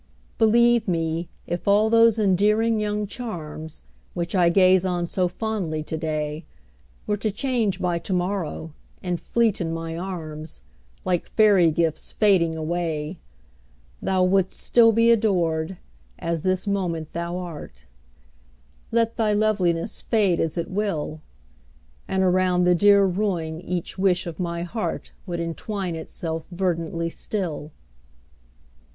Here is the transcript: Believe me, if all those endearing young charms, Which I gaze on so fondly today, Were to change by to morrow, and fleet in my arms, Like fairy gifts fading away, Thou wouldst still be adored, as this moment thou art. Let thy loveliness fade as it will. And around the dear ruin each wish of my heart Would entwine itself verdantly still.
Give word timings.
Believe 0.39 0.87
me, 0.87 1.29
if 1.45 1.67
all 1.67 1.87
those 1.91 2.17
endearing 2.17 2.79
young 2.79 3.05
charms, 3.05 3.83
Which 4.15 4.33
I 4.33 4.49
gaze 4.49 4.83
on 4.83 5.05
so 5.05 5.27
fondly 5.27 5.83
today, 5.83 6.43
Were 7.05 7.17
to 7.17 7.29
change 7.29 7.79
by 7.79 7.99
to 7.99 8.11
morrow, 8.11 8.73
and 9.03 9.21
fleet 9.21 9.61
in 9.61 9.71
my 9.71 9.95
arms, 9.95 10.61
Like 11.05 11.27
fairy 11.29 11.69
gifts 11.69 12.13
fading 12.13 12.57
away, 12.57 13.19
Thou 14.01 14.23
wouldst 14.23 14.59
still 14.59 14.91
be 14.91 15.11
adored, 15.11 15.77
as 16.17 16.41
this 16.41 16.65
moment 16.65 17.13
thou 17.13 17.37
art. 17.37 17.85
Let 18.91 19.17
thy 19.17 19.33
loveliness 19.33 20.01
fade 20.01 20.39
as 20.39 20.57
it 20.57 20.71
will. 20.71 21.21
And 22.07 22.23
around 22.23 22.63
the 22.63 22.73
dear 22.73 23.05
ruin 23.05 23.61
each 23.61 23.99
wish 23.99 24.25
of 24.25 24.39
my 24.39 24.63
heart 24.63 25.11
Would 25.27 25.39
entwine 25.39 25.93
itself 25.95 26.47
verdantly 26.47 27.09
still. 27.09 27.71